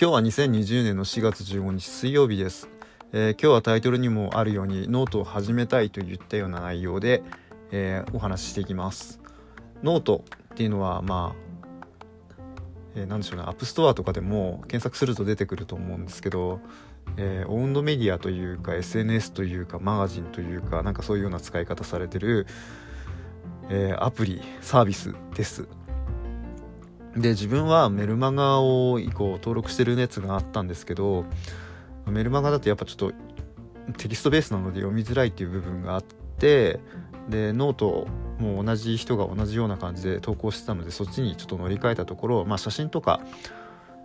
[0.00, 2.68] 今日は2020年の4月15日水曜日です、
[3.10, 7.24] えー、今日はタイトルにもあるようにノートを始めたいといったような内容で、
[7.72, 9.20] えー、お話ししていきます。
[9.82, 12.44] ノートっていうのはまあ、
[12.94, 13.44] えー、なんでしょうね。
[13.44, 16.60] App Store とかでも検索すると出てくると思うんですけど、
[17.16, 22.46] えー、オウンドメディアというか SNS というかマガジンというかなんかそういうような使い方されてる、
[23.68, 25.66] えー、アプリサービスです。
[27.16, 31.24] で自分はメルマガを以降登録してるやつがあったんですけど
[32.06, 33.12] メルマガだとやっぱちょっと
[33.96, 36.80] テキストベースなので読みづらいっていう部分があって
[37.28, 38.06] でノート
[38.38, 43.20] も同じ人が同じような感じで投稿してたのでそっちにちょっと乗り換えたところ、まあ、写真とか、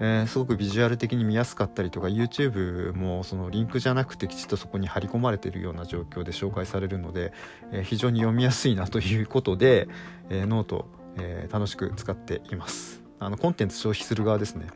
[0.00, 7.32] えー、すごくビジュアル的に見やすかったりとか YouTube もそのリンクじゃなくてきちっとそこに貼り込まれているような状況で紹介されるので、
[7.72, 9.88] えー、非常に読みやすいなということで、
[10.30, 10.86] えー、ノート
[11.16, 13.02] えー、楽しく使っています。
[13.20, 14.66] あのコンテンツ消費する側ですね。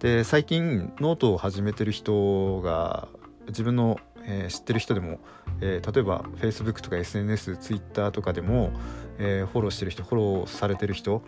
[0.00, 3.08] で最近ノートを始めてる人が
[3.48, 5.18] 自分の、えー、知ってる人でも、
[5.60, 8.70] えー、例えば Facebook とか SNS Twitter とかでも、
[9.18, 11.22] えフォローしてる人フォローされてる人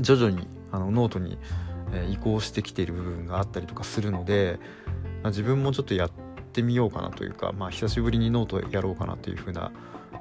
[0.00, 1.38] 徐々にあのノートに、
[1.92, 4.58] え移行してきている部分があったりとかするので、
[5.22, 6.10] まあ、自分もちょっとやっ
[6.52, 9.72] てみようかなというか、まあ、久しぶりにノートやろうかなというふうな、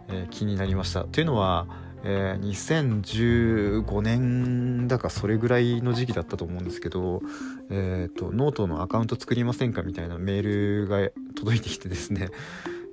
[0.09, 1.03] え気になりました。
[1.05, 1.67] というのは
[2.03, 7.21] えー、2015年だかそれぐらいの時期だったと思うんですけど、
[7.69, 12.29] えーと、ノートのアカウント作りませんかみたいなメールが届いてきてですね、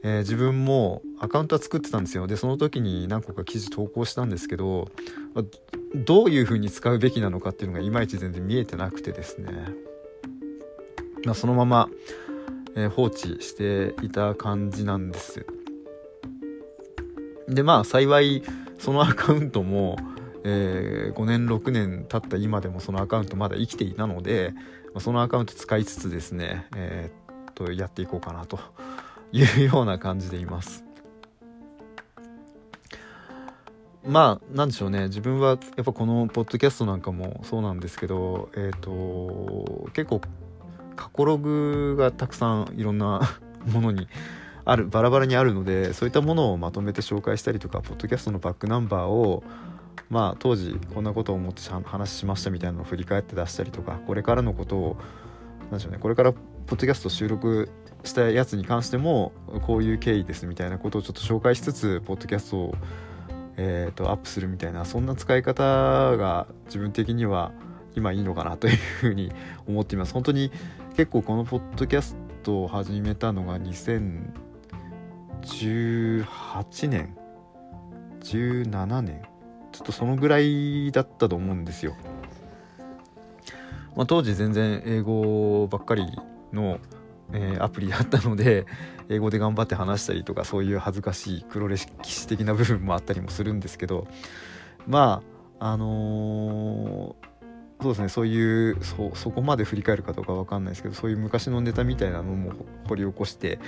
[0.03, 2.27] えー、自分もアカウントは作ってたんですよ。
[2.27, 4.89] でその時に何個か記事投稿したんですけど
[5.95, 9.53] どういう風に使うべきなのかっていうのがいまいち全然見えてなくてですね、
[11.25, 11.89] まあ、そのまま、
[12.75, 15.47] えー、放置していた感じなんです。
[17.49, 18.43] でまあ幸い
[18.85, 19.97] そのアカウントも、
[20.45, 24.53] えー、5年6年経った今でもそのアカウントまだ生きていたので
[24.99, 28.61] そのアカウント使いつつですね、えー、っとやっていこうかなと
[29.33, 30.85] いうような感じでいます。
[34.07, 40.21] まあなんでしょうね自分はやっぱこのポッドキャストなんかもそうなんですけどえっ、ー、と結構
[40.95, 43.23] 過去ログがたくさんいろんな
[43.73, 44.09] ものに
[44.65, 49.43] あるバラバラにあるのでそういったものをまとめて紹介したりとかポッドキャストのバックナンバーを
[50.09, 54.97] まあ当時こんなことを思って話しましたみたいなのを振り返って出したりとかこれからのことを
[55.71, 57.69] 何でしょうねこれからポッドキャスト収録
[58.05, 59.33] したやつに関しても
[59.67, 62.75] こういう経緯ですみたいなことをちょっと紹介しつつポッドキャストを、
[63.57, 65.63] えと、アップするみたいなそんな使い方
[66.17, 67.53] が自分的には
[67.95, 69.33] 今いいのかなというふうに
[69.67, 70.13] 思っています。
[70.13, 70.51] 本当に
[70.97, 73.59] 結構このポッドキャストを始めたのが
[75.45, 77.17] 18年
[78.21, 79.23] 17年
[79.73, 81.95] ちょっとそのぐらいだったと思うんですよ。
[83.97, 86.07] まあ、当時全然英語ばっかり
[86.53, 86.79] の、
[87.33, 88.67] えー、アプリだったので
[89.09, 94.09] 英語で頑張って話したりとかそういう恥ずかしい黒歴史的な部分もあったりもするんですけど
[94.87, 95.23] ま
[95.61, 97.34] ああのー
[97.85, 102.53] そうですねそういうそそこまで振り返るかどうか分かんないですけどそういう昔のネタみたいなのも
[102.89, 103.59] 掘り起こして、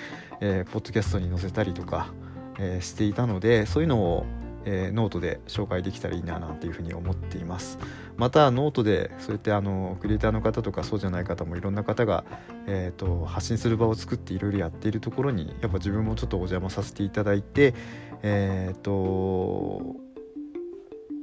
[0.41, 2.15] えー、ポッドキャストに載せたりとか、
[2.59, 4.25] えー、していたのでそういうのを、
[4.65, 7.79] えー、ノートで紹介できたらいいななんていうふうに思っています。
[8.17, 12.25] またノートでそうやってあのクリエイターの方とかそうじゃない方もいろんな方が、
[12.67, 17.75] えーと、発信する場を作っていろいろやっているところにやっぱ自分もちょっとお邪魔させていただいて
[18.23, 19.97] えっ、と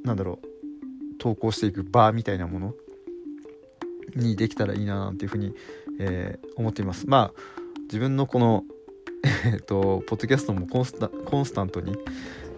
[0.04, 0.54] なんだろう
[1.18, 2.74] 投稿していく場みたいなもの
[4.16, 5.54] にできたらいいななんていうふうに、
[6.00, 7.08] えー、思っています。
[7.08, 7.42] まあ
[7.84, 8.64] 自分のこの
[9.46, 11.96] えっとポッドキャストもコンスタ、コンスタントに、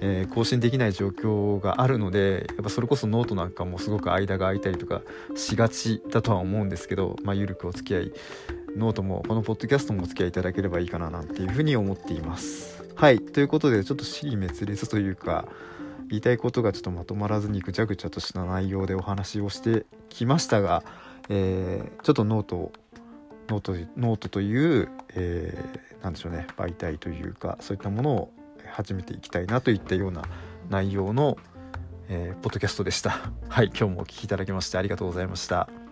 [0.02, 5.02] えー、更新できない状況があるのでやっぱそれこそノートなんかもすごく間が空いたりとか
[5.36, 8.14] しがちだとは思うんですけど、まあ、緩くお付き合い
[8.76, 12.84] ノートもこのポッドキャストもお付き合いいただければいいかななんていうふうに思っています。
[12.96, 15.48] はいということでちょっと支離滅裂というか
[16.10, 20.84] 言いたいことがちょっとまとまらずにぐちゃぐちゃとした内容でお話をしてきましたが、
[21.30, 22.72] えー、ちょっと note
[23.48, 28.32] note note という、えー、なんでしょうね媒体というかそういったものを
[28.72, 30.24] 始めていきたいなといったような
[30.70, 31.38] 内容の、
[32.10, 33.32] えー、ポッドキャストでした。
[33.48, 35.85] はい今日もお聴きいただきましてありがとうございました。